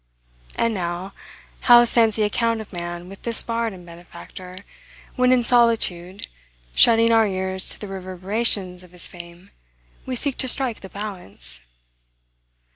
And 0.55 0.73
now, 0.73 1.13
how 1.59 1.85
stands 1.85 2.15
the 2.15 2.23
account 2.23 2.59
of 2.59 2.73
man 2.73 3.07
with 3.07 3.21
this 3.21 3.43
bard 3.43 3.71
and 3.71 3.85
benefactor, 3.85 4.65
when 5.15 5.31
in 5.31 5.43
solitude, 5.43 6.25
shutting 6.73 7.11
our 7.13 7.27
ears 7.27 7.69
to 7.69 7.79
the 7.79 7.87
reverberations 7.87 8.81
of 8.83 8.93
his 8.93 9.07
fame, 9.07 9.51
we 10.07 10.15
seek 10.15 10.37
to 10.37 10.47
strike 10.47 10.79
the 10.79 10.89
balance? 10.89 11.67